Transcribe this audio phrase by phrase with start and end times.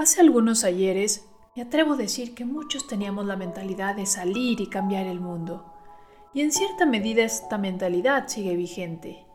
[0.00, 4.66] Hace algunos ayeres, me atrevo a decir que muchos teníamos la mentalidad de salir y
[4.70, 5.74] cambiar el mundo.
[6.32, 9.26] Y en cierta medida esta mentalidad sigue vigente,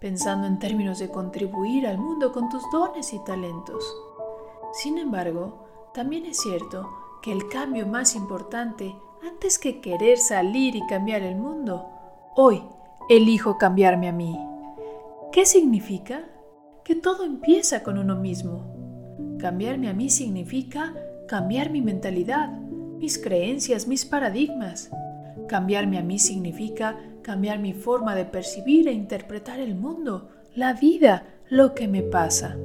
[0.00, 3.84] pensando en términos de contribuir al mundo con tus dones y talentos.
[4.74, 6.88] Sin embargo, también es cierto
[7.20, 11.90] que el cambio más importante, antes que querer salir y cambiar el mundo,
[12.36, 12.62] hoy
[13.08, 14.38] elijo cambiarme a mí.
[15.32, 16.24] ¿Qué significa?
[16.84, 18.73] Que todo empieza con uno mismo
[19.44, 20.94] Cambiarme a mí significa
[21.28, 22.48] cambiar mi mentalidad,
[22.98, 24.88] mis creencias, mis paradigmas.
[25.48, 31.26] Cambiarme a mí significa cambiar mi forma de percibir e interpretar el mundo, la vida,
[31.50, 32.56] lo que me pasa.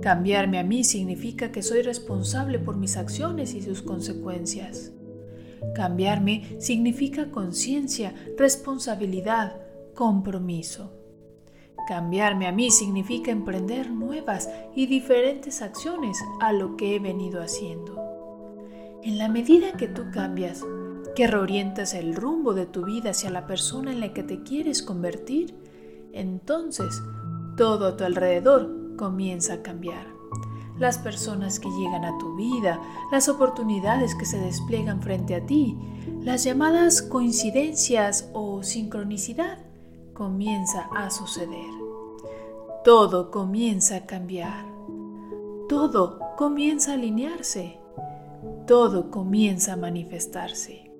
[0.00, 4.90] Cambiarme a mí significa que soy responsable por mis acciones y sus consecuencias.
[5.72, 9.54] Cambiarme significa conciencia, responsabilidad,
[9.94, 11.01] compromiso.
[11.86, 18.00] Cambiarme a mí significa emprender nuevas y diferentes acciones a lo que he venido haciendo.
[19.02, 20.64] En la medida que tú cambias,
[21.16, 24.82] que reorientas el rumbo de tu vida hacia la persona en la que te quieres
[24.82, 25.56] convertir,
[26.12, 27.02] entonces
[27.56, 30.06] todo a tu alrededor comienza a cambiar.
[30.78, 35.76] Las personas que llegan a tu vida, las oportunidades que se despliegan frente a ti,
[36.20, 39.71] las llamadas coincidencias o sincronicidad
[40.14, 41.70] comienza a suceder.
[42.84, 44.66] Todo comienza a cambiar.
[45.68, 47.78] Todo comienza a alinearse.
[48.66, 50.90] Todo comienza a manifestarse.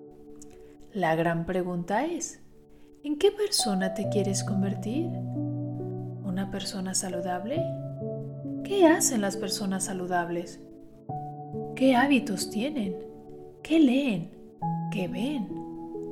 [0.93, 2.41] La gran pregunta es,
[3.03, 5.07] ¿en qué persona te quieres convertir?
[5.07, 7.65] ¿Una persona saludable?
[8.65, 10.61] ¿Qué hacen las personas saludables?
[11.75, 12.97] ¿Qué hábitos tienen?
[13.63, 14.31] ¿Qué leen?
[14.93, 15.49] ¿Qué ven?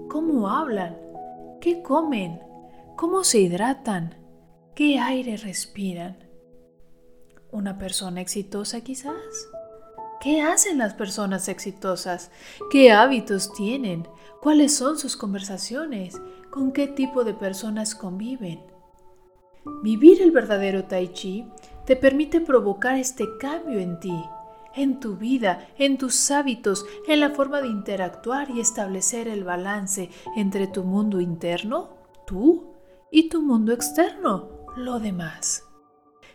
[0.09, 0.97] ¿Cómo hablan?
[1.61, 2.41] ¿Qué comen?
[3.01, 4.15] ¿Cómo se hidratan?
[4.75, 6.19] ¿Qué aire respiran?
[7.51, 9.49] ¿Una persona exitosa quizás?
[10.21, 12.31] ¿Qué hacen las personas exitosas?
[12.71, 14.07] ¿Qué hábitos tienen?
[14.43, 16.21] ¿Cuáles son sus conversaciones?
[16.51, 18.61] ¿Con qué tipo de personas conviven?
[19.83, 21.47] Vivir el verdadero tai chi
[21.87, 24.25] te permite provocar este cambio en ti,
[24.77, 30.11] en tu vida, en tus hábitos, en la forma de interactuar y establecer el balance
[30.37, 31.95] entre tu mundo interno,
[32.27, 32.71] tú,
[33.11, 35.65] y tu mundo externo, lo demás.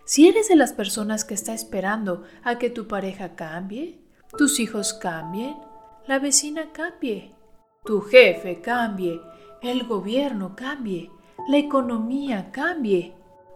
[0.03, 3.99] Si eres de las personas que está esperando a que tu pareja cambie,
[4.37, 5.55] tus hijos cambien,
[6.07, 7.33] la vecina cambie,
[7.83, 9.19] tu jefe cambie,
[9.61, 11.09] el gobierno cambie,
[11.47, 13.15] la economía cambie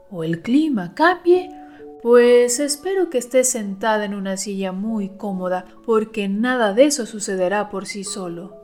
[0.09, 1.51] o el clima cambie,
[2.01, 7.69] pues espero que estés sentada en una silla muy cómoda porque nada de eso sucederá
[7.69, 8.57] por sí solo.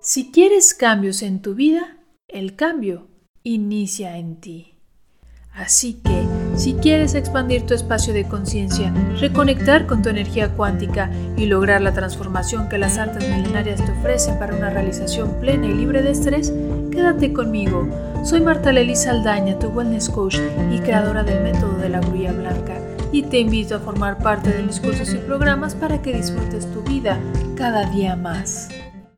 [0.00, 1.96] Si quieres cambios en tu vida,
[2.28, 3.08] el cambio
[3.42, 4.74] inicia en ti.
[5.58, 6.24] Así que,
[6.56, 11.92] si quieres expandir tu espacio de conciencia, reconectar con tu energía cuántica y lograr la
[11.92, 16.52] transformación que las artes milenarias te ofrecen para una realización plena y libre de estrés,
[16.92, 17.88] quédate conmigo.
[18.24, 20.38] Soy Marta Lely Saldaña, tu wellness coach
[20.72, 24.62] y creadora del método de la grulla blanca, y te invito a formar parte de
[24.62, 27.18] mis cursos y programas para que disfrutes tu vida
[27.56, 28.68] cada día más.